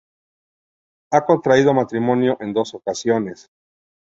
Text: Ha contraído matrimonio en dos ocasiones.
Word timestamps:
Ha 1.13 1.25
contraído 1.25 1.75
matrimonio 1.75 2.35
en 2.39 2.53
dos 2.53 2.73
ocasiones. 2.73 3.51